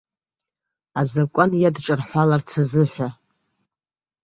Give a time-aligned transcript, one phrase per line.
[0.99, 3.09] Азакәан иадҿарҳәаларц азыҳәа.